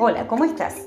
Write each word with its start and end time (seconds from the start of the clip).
Hola, 0.00 0.28
¿cómo 0.28 0.44
estás? 0.44 0.86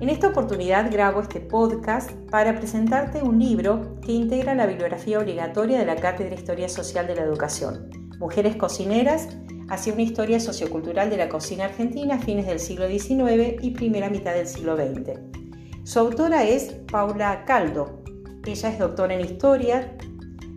En 0.00 0.08
esta 0.08 0.30
oportunidad 0.30 0.90
grabo 0.90 1.20
este 1.20 1.38
podcast 1.38 2.10
para 2.28 2.56
presentarte 2.56 3.22
un 3.22 3.38
libro 3.38 4.00
que 4.00 4.10
integra 4.10 4.52
la 4.56 4.66
bibliografía 4.66 5.20
obligatoria 5.20 5.78
de 5.78 5.86
la 5.86 5.94
Cátedra 5.94 6.34
Historia 6.34 6.68
Social 6.68 7.06
de 7.06 7.14
la 7.14 7.22
Educación, 7.22 7.88
Mujeres 8.18 8.56
Cocineras, 8.56 9.28
hacia 9.68 9.92
una 9.92 10.02
historia 10.02 10.40
sociocultural 10.40 11.08
de 11.08 11.18
la 11.18 11.28
cocina 11.28 11.66
argentina 11.66 12.16
a 12.16 12.18
fines 12.18 12.48
del 12.48 12.58
siglo 12.58 12.88
XIX 12.88 13.62
y 13.62 13.70
primera 13.70 14.10
mitad 14.10 14.34
del 14.34 14.48
siglo 14.48 14.76
XX. 14.76 15.20
Su 15.84 16.00
autora 16.00 16.42
es 16.42 16.74
Paula 16.90 17.44
Caldo. 17.44 18.02
Ella 18.44 18.70
es 18.70 18.78
doctora 18.80 19.14
en 19.14 19.20
Historia, 19.20 19.96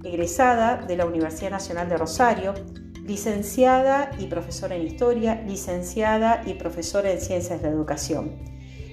egresada 0.03 0.77
de 0.77 0.97
la 0.97 1.05
Universidad 1.05 1.51
Nacional 1.51 1.87
de 1.87 1.97
Rosario, 1.97 2.55
licenciada 3.03 4.11
y 4.19 4.27
profesora 4.27 4.75
en 4.75 4.87
Historia, 4.87 5.43
licenciada 5.47 6.43
y 6.45 6.53
profesora 6.53 7.11
en 7.11 7.19
Ciencias 7.19 7.61
de 7.61 7.69
la 7.69 7.73
Educación. 7.73 8.31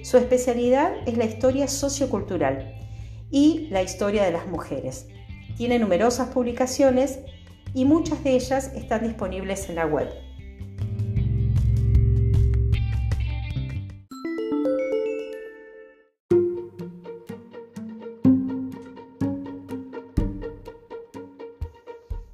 Su 0.03 0.17
especialidad 0.17 0.93
es 1.05 1.17
la 1.17 1.25
historia 1.25 1.67
sociocultural 1.67 2.73
y 3.29 3.67
la 3.69 3.81
historia 3.81 4.23
de 4.23 4.31
las 4.31 4.47
mujeres. 4.47 5.07
Tiene 5.57 5.77
numerosas 5.77 6.29
publicaciones 6.29 7.19
y 7.73 7.85
muchas 7.85 8.23
de 8.23 8.33
ellas 8.35 8.71
están 8.75 9.03
disponibles 9.03 9.69
en 9.69 9.75
la 9.75 9.85
web. 9.85 10.28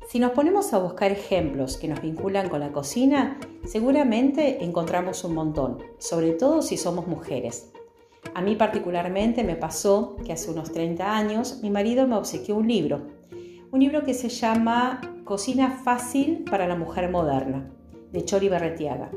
Si 0.08 0.20
nos 0.20 0.32
ponemos 0.32 0.72
a 0.72 0.77
buscar 0.77 1.12
ejemplos 1.12 1.77
que 1.77 1.88
nos 1.88 2.00
vinculan 2.00 2.48
con 2.48 2.59
la 2.59 2.72
cocina, 2.72 3.40
seguramente 3.66 4.63
encontramos 4.63 5.23
un 5.23 5.34
montón, 5.34 5.80
sobre 5.98 6.34
todo 6.34 6.62
si 6.62 6.77
somos 6.77 7.07
mujeres. 7.07 7.71
A 8.35 8.41
mí 8.41 8.55
particularmente 8.55 9.43
me 9.43 9.55
pasó 9.55 10.15
que 10.24 10.32
hace 10.32 10.52
unos 10.52 10.71
30 10.71 11.18
años 11.18 11.60
mi 11.63 11.71
marido 11.71 12.07
me 12.07 12.15
obsequió 12.18 12.55
un 12.55 12.68
libro, 12.68 13.07
un 13.71 13.80
libro 13.80 14.04
que 14.04 14.13
se 14.13 14.30
llama 14.30 15.02
Cocina 15.24 15.82
fácil 15.84 16.46
para 16.49 16.68
la 16.68 16.76
mujer 16.76 17.10
moderna, 17.10 17.71
de 18.12 18.24
Chori 18.24 18.48
Berretiaga. 18.48 19.10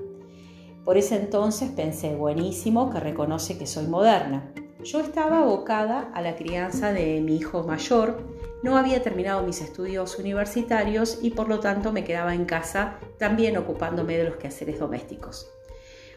Por 0.86 0.96
ese 0.96 1.16
entonces 1.16 1.70
pensé, 1.70 2.16
buenísimo, 2.16 2.88
que 2.90 2.98
reconoce 2.98 3.58
que 3.58 3.66
soy 3.66 3.86
moderna. 3.86 4.54
Yo 4.82 5.00
estaba 5.00 5.40
abocada 5.40 6.10
a 6.14 6.22
la 6.22 6.34
crianza 6.34 6.92
de 6.92 7.20
mi 7.20 7.36
hijo 7.36 7.62
mayor, 7.62 8.37
no 8.62 8.76
había 8.76 9.02
terminado 9.02 9.42
mis 9.42 9.60
estudios 9.60 10.18
universitarios 10.18 11.18
y 11.22 11.30
por 11.30 11.48
lo 11.48 11.60
tanto 11.60 11.92
me 11.92 12.04
quedaba 12.04 12.34
en 12.34 12.44
casa 12.44 12.98
también 13.18 13.56
ocupándome 13.56 14.16
de 14.16 14.24
los 14.24 14.36
quehaceres 14.36 14.78
domésticos. 14.78 15.50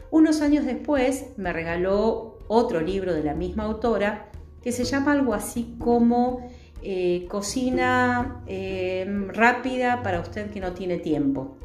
Unos 0.10 0.42
años 0.42 0.66
después 0.66 1.38
me 1.38 1.54
regaló 1.54 2.40
otro 2.48 2.82
libro 2.82 3.14
de 3.14 3.24
la 3.24 3.34
misma 3.34 3.64
autora 3.64 4.30
que 4.62 4.72
se 4.72 4.84
llama 4.84 5.14
algo 5.14 5.34
así 5.34 5.76
como 5.80 6.50
eh, 6.84 7.28
Cocina 7.30 8.44
eh, 8.48 9.06
rápida 9.30 10.02
para 10.04 10.20
usted 10.20 10.52
que 10.52 10.60
no 10.60 10.74
tiene 10.74 10.98
tiempo. 10.98 11.58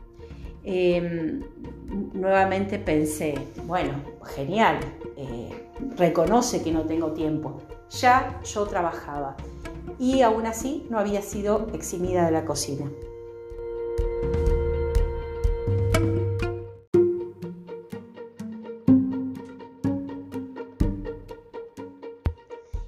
Em, 0.63 1.41
nuevamente 2.13 2.79
pensé, 2.79 3.35
bueno, 3.65 3.93
genial, 4.25 4.79
eh, 5.17 5.51
reconoce 5.97 6.63
que 6.63 6.73
no 6.73 6.83
tengo 6.83 7.13
tiempo. 7.13 7.63
Ya 7.91 8.41
yo 8.45 8.67
trabajaba 8.67 9.37
y 9.99 10.23
aún 10.23 10.47
así 10.47 10.87
no 10.91 10.99
había 10.99 11.23
sido 11.23 11.69
eximida 11.73 12.27
de 12.27 12.33
la 12.33 12.45
cocina. 12.45 12.91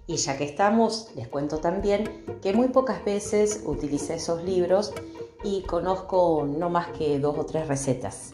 Y 0.06 0.17
ya 0.17 0.39
que 0.39 0.45
estamos, 0.45 1.11
les 1.17 1.28
cuento 1.28 1.59
también 1.59 2.25
que 2.41 2.55
muy 2.55 2.69
pocas 2.69 3.05
veces 3.05 3.62
utilicé 3.67 4.15
esos 4.15 4.43
libros 4.43 4.93
y 5.45 5.62
conozco 5.62 6.47
no 6.49 6.71
más 6.71 6.89
que 6.89 7.19
dos 7.19 7.39
o 7.39 7.45
tres 7.45 7.69
recetas. 7.69 8.33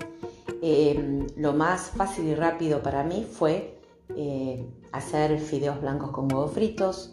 Em, 0.62 1.27
lo 1.37 1.53
más 1.53 1.91
fácil 1.91 2.27
y 2.28 2.34
rápido 2.34 2.83
para 2.83 3.03
mí 3.03 3.27
fue 3.31 3.78
eh, 4.17 4.65
hacer 4.93 5.38
fideos 5.38 5.81
blancos 5.81 6.11
con 6.11 6.33
huevos 6.33 6.53
fritos, 6.53 7.12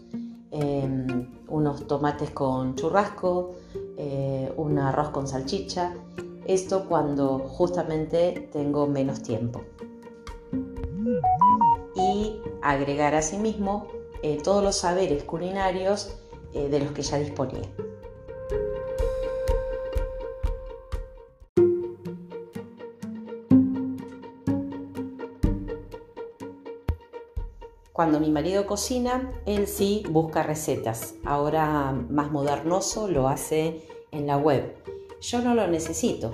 em, 0.52 1.28
unos 1.51 1.85
tomates 1.88 2.31
con 2.31 2.75
churrasco, 2.75 3.51
eh, 3.97 4.51
un 4.57 4.79
arroz 4.79 5.09
con 5.09 5.28
salchicha. 5.28 5.94
Esto 6.45 6.85
cuando 6.88 7.39
justamente 7.39 8.50
tengo 8.51 8.88
menos 8.88 9.22
tiempo. 9.22 9.62
Y 11.95 12.41
agregar 12.62 13.13
asimismo 13.13 13.88
eh, 14.23 14.38
todos 14.44 14.63
los 14.63 14.75
saberes 14.75 15.23
culinarios 15.23 16.17
eh, 16.53 16.69
de 16.69 16.79
los 16.79 16.91
que 16.91 17.03
ya 17.03 17.17
disponía. 17.17 17.69
Cuando 28.01 28.19
mi 28.19 28.31
marido 28.31 28.66
cocina, 28.66 29.31
él 29.45 29.67
sí 29.67 30.01
busca 30.09 30.41
recetas. 30.41 31.13
Ahora 31.23 31.91
más 32.09 32.31
modernoso 32.31 33.07
lo 33.07 33.28
hace 33.28 33.85
en 34.09 34.25
la 34.25 34.39
web. 34.39 34.73
Yo 35.22 35.44
no 35.44 35.53
lo 35.53 35.67
necesito. 35.67 36.31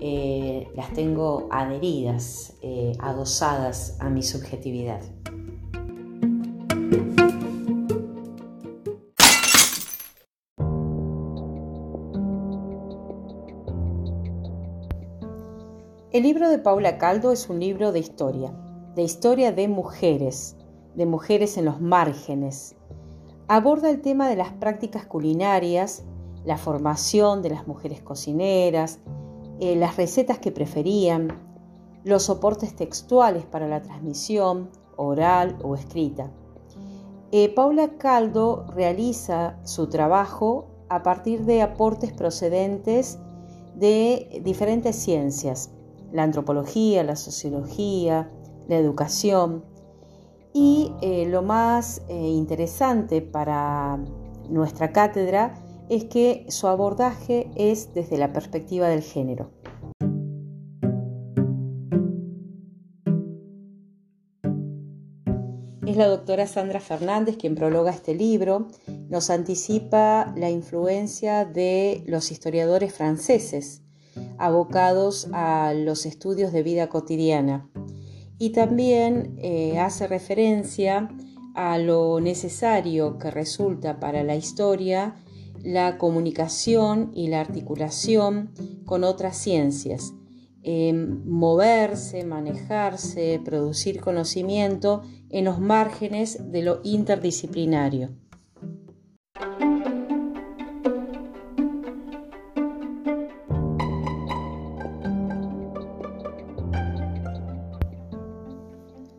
Eh, 0.00 0.68
las 0.74 0.90
tengo 0.94 1.48
adheridas, 1.50 2.54
eh, 2.62 2.94
adosadas 2.98 3.98
a 4.00 4.08
mi 4.08 4.22
subjetividad. 4.22 5.02
El 16.10 16.22
libro 16.22 16.48
de 16.48 16.58
Paula 16.58 16.96
Caldo 16.96 17.32
es 17.32 17.50
un 17.50 17.60
libro 17.60 17.92
de 17.92 17.98
historia, 17.98 18.50
de 18.94 19.02
historia 19.02 19.52
de 19.52 19.68
mujeres, 19.68 20.56
de 20.94 21.06
mujeres 21.06 21.56
en 21.56 21.64
los 21.64 21.80
márgenes. 21.80 22.74
Aborda 23.48 23.90
el 23.90 24.00
tema 24.00 24.28
de 24.28 24.36
las 24.36 24.52
prácticas 24.52 25.06
culinarias, 25.06 26.04
la 26.44 26.56
formación 26.56 27.42
de 27.42 27.50
las 27.50 27.66
mujeres 27.66 28.00
cocineras, 28.00 28.98
eh, 29.60 29.76
las 29.76 29.96
recetas 29.96 30.38
que 30.38 30.52
preferían, 30.52 31.28
los 32.04 32.24
soportes 32.24 32.74
textuales 32.74 33.44
para 33.44 33.68
la 33.68 33.82
transmisión, 33.82 34.70
oral 34.96 35.58
o 35.62 35.74
escrita. 35.74 36.30
Eh, 37.30 37.48
Paula 37.54 37.96
Caldo 37.96 38.66
realiza 38.74 39.58
su 39.64 39.88
trabajo 39.88 40.66
a 40.88 41.02
partir 41.02 41.44
de 41.44 41.62
aportes 41.62 42.12
procedentes 42.12 43.18
de 43.74 44.42
diferentes 44.44 44.96
ciencias, 44.96 45.70
la 46.12 46.24
antropología, 46.24 47.02
la 47.02 47.16
sociología, 47.16 48.30
la 48.68 48.76
educación, 48.76 49.64
y 50.52 50.92
eh, 51.00 51.26
lo 51.28 51.42
más 51.42 52.02
eh, 52.08 52.14
interesante 52.14 53.22
para 53.22 53.98
nuestra 54.48 54.92
cátedra 54.92 55.54
es 55.88 56.04
que 56.04 56.46
su 56.48 56.66
abordaje 56.68 57.50
es 57.54 57.94
desde 57.94 58.18
la 58.18 58.32
perspectiva 58.32 58.88
del 58.88 59.02
género. 59.02 59.50
Es 65.86 65.96
la 65.98 66.06
doctora 66.08 66.46
Sandra 66.46 66.80
Fernández 66.80 67.36
quien 67.36 67.54
prologa 67.54 67.90
este 67.90 68.14
libro, 68.14 68.68
nos 69.10 69.28
anticipa 69.28 70.32
la 70.36 70.48
influencia 70.48 71.44
de 71.44 72.02
los 72.06 72.30
historiadores 72.30 72.94
franceses 72.94 73.82
abocados 74.38 75.28
a 75.32 75.74
los 75.74 76.06
estudios 76.06 76.52
de 76.52 76.62
vida 76.62 76.88
cotidiana 76.88 77.68
y 78.38 78.50
también 78.50 79.36
eh, 79.38 79.78
hace 79.78 80.06
referencia 80.06 81.08
a 81.54 81.78
lo 81.78 82.20
necesario 82.20 83.18
que 83.18 83.30
resulta 83.30 84.00
para 84.00 84.22
la 84.24 84.36
historia 84.36 85.16
la 85.62 85.96
comunicación 85.98 87.12
y 87.14 87.28
la 87.28 87.40
articulación 87.40 88.52
con 88.84 89.04
otras 89.04 89.36
ciencias, 89.36 90.12
moverse, 90.64 92.24
manejarse, 92.24 93.40
producir 93.44 94.00
conocimiento 94.00 95.02
en 95.30 95.44
los 95.44 95.60
márgenes 95.60 96.50
de 96.50 96.62
lo 96.62 96.80
interdisciplinario. 96.84 98.10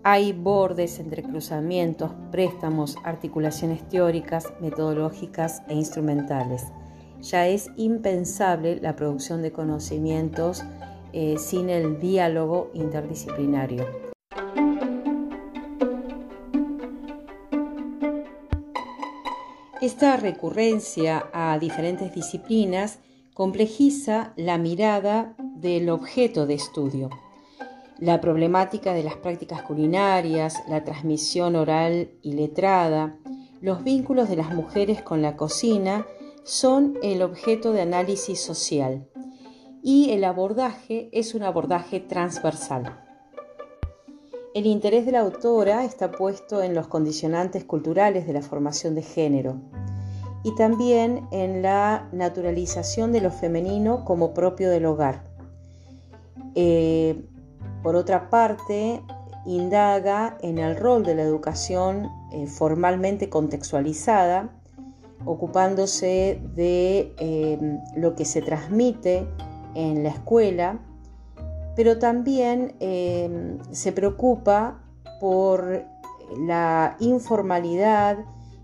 Hay 0.05 0.33
bordes, 0.33 0.99
entrecruzamientos, 0.99 2.11
préstamos, 2.29 2.97
articulaciones 3.05 3.87
teóricas, 3.87 4.51
metodológicas 4.59 5.63
e 5.69 5.75
instrumentales. 5.75 6.65
Ya 7.21 7.47
es 7.47 7.69
impensable 7.77 8.81
la 8.81 8.97
producción 8.97 9.41
de 9.41 9.53
conocimientos 9.53 10.65
eh, 11.13 11.37
sin 11.37 11.69
el 11.69 12.01
diálogo 12.01 12.69
interdisciplinario. 12.73 13.85
Esta 19.79 20.17
recurrencia 20.17 21.29
a 21.31 21.57
diferentes 21.59 22.13
disciplinas 22.13 22.99
complejiza 23.33 24.33
la 24.35 24.57
mirada 24.57 25.33
del 25.37 25.89
objeto 25.89 26.45
de 26.45 26.55
estudio. 26.55 27.09
La 28.03 28.19
problemática 28.19 28.93
de 28.93 29.01
las 29.01 29.15
prácticas 29.15 29.61
culinarias, 29.61 30.61
la 30.67 30.83
transmisión 30.83 31.55
oral 31.55 32.09
y 32.21 32.33
letrada, 32.33 33.15
los 33.61 33.85
vínculos 33.85 34.27
de 34.27 34.35
las 34.35 34.53
mujeres 34.53 35.01
con 35.01 35.21
la 35.21 35.37
cocina 35.37 36.05
son 36.43 36.97
el 37.01 37.21
objeto 37.21 37.71
de 37.71 37.79
análisis 37.79 38.41
social 38.41 39.07
y 39.81 40.09
el 40.11 40.25
abordaje 40.25 41.07
es 41.13 41.33
un 41.33 41.43
abordaje 41.43 42.01
transversal. 42.01 43.01
El 44.53 44.65
interés 44.65 45.05
de 45.05 45.13
la 45.13 45.21
autora 45.21 45.85
está 45.85 46.11
puesto 46.11 46.61
en 46.61 46.75
los 46.75 46.87
condicionantes 46.87 47.63
culturales 47.63 48.27
de 48.27 48.33
la 48.33 48.41
formación 48.41 48.95
de 48.95 49.03
género 49.03 49.61
y 50.43 50.53
también 50.55 51.25
en 51.31 51.61
la 51.61 52.09
naturalización 52.11 53.13
de 53.13 53.21
lo 53.21 53.31
femenino 53.31 54.03
como 54.03 54.33
propio 54.33 54.69
del 54.69 54.87
hogar. 54.87 55.23
Eh, 56.53 57.29
por 57.83 57.95
otra 57.95 58.29
parte, 58.29 59.03
indaga 59.45 60.37
en 60.41 60.57
el 60.57 60.77
rol 60.77 61.03
de 61.03 61.15
la 61.15 61.23
educación 61.23 62.09
eh, 62.31 62.47
formalmente 62.47 63.29
contextualizada, 63.29 64.49
ocupándose 65.25 66.41
de 66.55 67.13
eh, 67.19 67.79
lo 67.95 68.15
que 68.15 68.25
se 68.25 68.41
transmite 68.41 69.27
en 69.75 70.03
la 70.03 70.09
escuela, 70.09 70.79
pero 71.75 71.97
también 71.97 72.75
se 73.71 73.91
preocupa 73.93 74.83
por 75.19 75.83
la 76.37 76.95
informalidad 76.99 78.19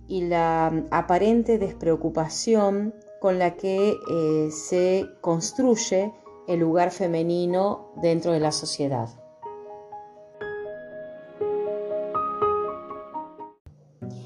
y 0.09 0.21
la 0.21 0.85
aparente 0.91 1.57
despreocupación 1.57 2.93
con 3.19 3.37
la 3.37 3.55
que 3.55 3.95
eh, 4.09 4.49
se 4.51 5.05
construye 5.21 6.13
el 6.49 6.61
lugar 6.61 6.89
femenino 6.89 7.91
dentro 8.01 8.31
de 8.31 8.39
la 8.39 8.51
sociedad. 8.51 9.07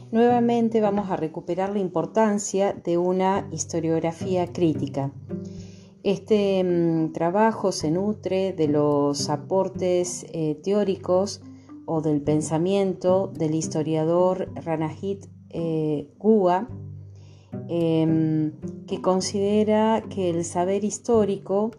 Nuevamente 0.10 0.80
vamos 0.80 1.10
a 1.10 1.18
recuperar 1.18 1.72
la 1.72 1.80
importancia 1.80 2.72
de 2.72 2.98
una 2.98 3.50
historiografía 3.52 4.54
crítica. 4.54 5.12
Este 6.04 6.64
mm, 6.64 7.12
trabajo 7.12 7.74
se 7.74 7.92
nutre 7.92 8.54
de 8.54 8.70
los 8.70 9.30
aportes 9.30 10.26
eh, 10.32 10.56
teóricos 10.64 11.42
o 11.86 12.02
del 12.02 12.22
pensamiento 12.22 13.34
del 13.34 13.54
historiador 13.54 14.50
Ranajit 14.64 15.26
eh, 15.50 16.08
Gua, 16.20 16.70
em, 17.68 18.54
que 18.88 19.02
considera 19.02 20.04
que 20.10 20.30
el 20.30 20.46
saber 20.46 20.86
histórico 20.86 21.72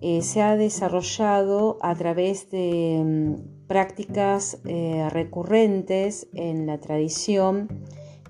eh, 0.00 0.22
se 0.22 0.42
ha 0.42 0.56
desarrollado 0.56 1.78
a 1.82 1.94
través 1.94 2.50
de 2.50 2.96
em, 2.96 3.36
prácticas 3.66 4.60
eh, 4.64 5.08
recurrentes 5.10 6.28
en 6.34 6.66
la 6.66 6.78
tradición 6.78 7.68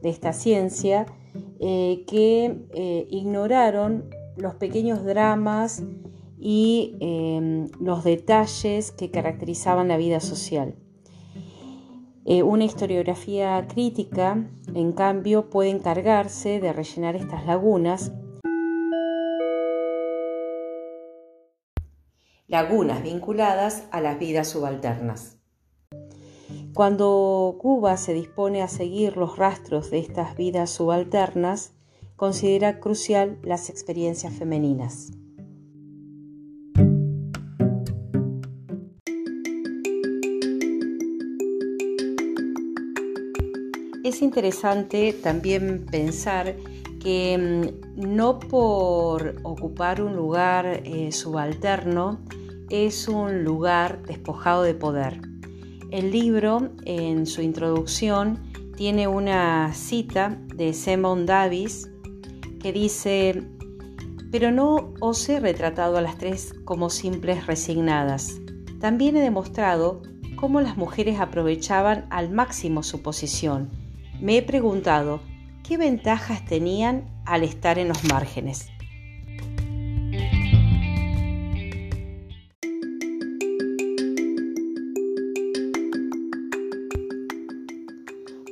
de 0.03 0.11
esta 0.11 0.33
ciencia 0.33 1.07
que 1.61 3.07
ignoraron 3.11 4.09
los 4.37 4.55
pequeños 4.55 5.05
dramas 5.05 5.83
y 6.39 6.97
em, 7.01 7.69
los 7.79 8.03
detalles 8.03 8.93
que 8.93 9.11
caracterizaban 9.11 9.89
la 9.89 9.99
vida 9.99 10.21
social. 10.21 10.75
Eh, 12.25 12.43
una 12.43 12.65
historiografía 12.65 13.67
crítica, 13.67 14.47
en 14.75 14.93
cambio, 14.93 15.51
puede 15.51 15.71
encargarse 15.71 16.61
de 16.61 16.73
rellenar 16.73 17.17
estas 17.17 17.47
lagunas. 17.47 18.13
Lagunas 22.51 23.05
vinculadas 23.05 23.85
a 23.93 24.01
las 24.01 24.19
vidas 24.19 24.49
subalternas. 24.49 25.39
Cuando 26.75 27.57
Cuba 27.61 27.97
se 27.97 28.13
dispone 28.13 28.61
a 28.61 28.67
seguir 28.67 29.17
los 29.17 29.37
rastros 29.37 29.93
de 29.93 30.01
estas 30.01 30.37
vidas 30.37 30.69
subalternas, 30.71 31.75
considera 32.17 32.81
crucial 32.81 33.39
las 33.45 33.71
experiencias 33.71 34.33
femeninas. 34.33 35.13
Es 44.03 44.23
interesante 44.23 45.13
también 45.13 45.87
pensar 45.87 46.57
que 47.03 47.73
mm, 47.97 48.15
no 48.15 48.39
por 48.39 49.37
ocupar 49.43 50.03
un 50.03 50.15
lugar 50.15 50.83
eh, 50.85 51.13
subalterno 51.13 52.21
es 52.69 53.09
un 53.09 53.43
lugar 53.45 54.03
despojado 54.07 54.63
de 54.63 54.75
poder. 54.75 55.21
El 55.91 56.13
libro, 56.13 56.71
en 56.85 57.27
su 57.27 57.43
introducción, 57.43 58.39
tiene 58.77 59.09
una 59.09 59.75
cita 59.75 60.39
de 60.55 60.73
Simon 60.73 61.27
Davis 61.27 61.91
que 62.61 62.73
dice, 62.73 63.43
pero 64.31 64.53
no 64.53 64.95
os 65.01 65.29
he 65.29 65.41
retratado 65.41 65.97
a 65.97 66.03
las 66.03 66.17
tres 66.17 66.55
como 66.65 66.91
simples 66.91 67.47
resignadas. 67.47 68.39
También 68.79 69.17
he 69.17 69.21
demostrado 69.21 70.03
cómo 70.37 70.61
las 70.61 70.77
mujeres 70.77 71.19
aprovechaban 71.19 72.07
al 72.11 72.31
máximo 72.31 72.83
su 72.83 73.03
posición 73.03 73.71
me 74.21 74.37
he 74.37 74.43
preguntado 74.43 75.21
qué 75.71 75.77
ventajas 75.77 76.45
tenían 76.45 77.05
al 77.25 77.45
estar 77.45 77.79
en 77.79 77.87
los 77.87 78.03
márgenes. 78.03 78.67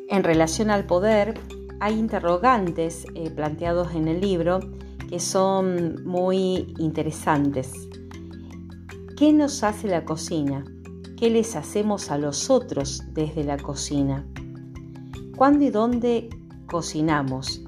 En 0.08 0.22
relación 0.22 0.70
al 0.70 0.86
poder, 0.86 1.34
hay 1.80 1.98
interrogantes 1.98 3.04
eh, 3.16 3.32
planteados 3.32 3.96
en 3.96 4.06
el 4.06 4.20
libro 4.20 4.60
que 5.10 5.18
son 5.18 6.04
muy 6.04 6.72
interesantes. 6.78 7.72
¿Qué 9.16 9.32
nos 9.32 9.64
hace 9.64 9.88
la 9.88 10.04
cocina? 10.04 10.64
¿Qué 11.16 11.30
les 11.30 11.56
hacemos 11.56 12.12
a 12.12 12.18
los 12.18 12.48
otros 12.48 13.02
desde 13.12 13.42
la 13.42 13.56
cocina? 13.56 14.24
¿Cuándo 15.36 15.64
y 15.64 15.70
dónde 15.70 16.28
cocinamos? 16.68 17.62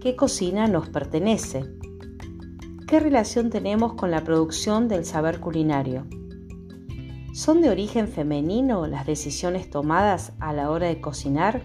¿Qué 0.00 0.14
cocina 0.14 0.68
nos 0.68 0.88
pertenece? 0.88 1.64
¿Qué 2.86 3.00
relación 3.00 3.50
tenemos 3.50 3.94
con 3.94 4.12
la 4.12 4.22
producción 4.22 4.86
del 4.86 5.04
saber 5.04 5.40
culinario? 5.40 6.06
¿Son 7.34 7.60
de 7.60 7.70
origen 7.70 8.06
femenino 8.06 8.86
las 8.86 9.04
decisiones 9.04 9.68
tomadas 9.68 10.32
a 10.38 10.52
la 10.52 10.70
hora 10.70 10.86
de 10.86 11.00
cocinar? 11.00 11.62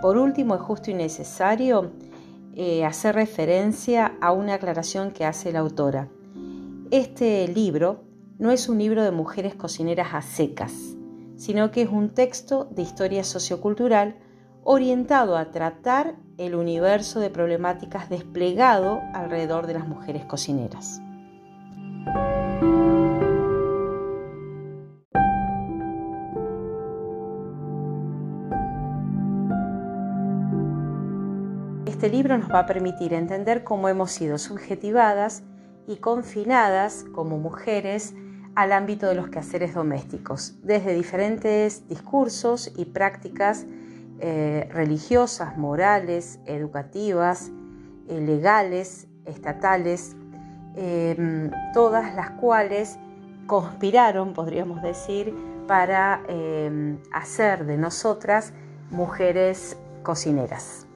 Por 0.00 0.16
último, 0.16 0.54
es 0.54 0.60
justo 0.62 0.90
y 0.90 0.94
necesario 0.94 1.92
eh, 2.56 2.84
hacer 2.84 3.14
referencia 3.14 4.16
a 4.20 4.32
una 4.32 4.54
aclaración 4.54 5.10
que 5.10 5.24
hace 5.24 5.52
la 5.52 5.60
autora. 5.60 6.08
Este 6.90 7.48
libro 7.48 8.04
no 8.38 8.50
es 8.50 8.68
un 8.68 8.78
libro 8.78 9.02
de 9.02 9.10
mujeres 9.10 9.54
cocineras 9.54 10.08
a 10.12 10.22
secas, 10.22 10.72
sino 11.36 11.70
que 11.70 11.82
es 11.82 11.88
un 11.88 12.10
texto 12.10 12.68
de 12.70 12.82
historia 12.82 13.24
sociocultural 13.24 14.16
orientado 14.62 15.36
a 15.36 15.50
tratar 15.50 16.16
el 16.38 16.54
universo 16.54 17.20
de 17.20 17.30
problemáticas 17.30 18.08
desplegado 18.08 19.00
alrededor 19.12 19.66
de 19.66 19.74
las 19.74 19.86
mujeres 19.86 20.24
cocineras. 20.24 21.00
Este 32.04 32.18
libro 32.18 32.36
nos 32.36 32.50
va 32.52 32.58
a 32.58 32.66
permitir 32.66 33.14
entender 33.14 33.64
cómo 33.64 33.88
hemos 33.88 34.10
sido 34.10 34.36
subjetivadas 34.36 35.42
y 35.86 35.96
confinadas 35.96 37.06
como 37.14 37.38
mujeres 37.38 38.12
al 38.54 38.72
ámbito 38.72 39.08
de 39.08 39.14
los 39.14 39.28
quehaceres 39.28 39.72
domésticos, 39.72 40.54
desde 40.62 40.92
diferentes 40.92 41.88
discursos 41.88 42.70
y 42.76 42.84
prácticas 42.84 43.64
eh, 44.20 44.68
religiosas, 44.70 45.56
morales, 45.56 46.40
educativas, 46.44 47.50
eh, 48.10 48.20
legales, 48.20 49.06
estatales, 49.24 50.14
em, 50.76 51.50
todas 51.72 52.14
las 52.14 52.32
cuales 52.32 52.98
conspiraron, 53.46 54.34
podríamos 54.34 54.82
decir, 54.82 55.34
para 55.66 56.20
em, 56.28 56.98
hacer 57.14 57.64
de 57.64 57.78
nosotras 57.78 58.52
mujeres 58.90 59.78
cocineras. 60.02 60.86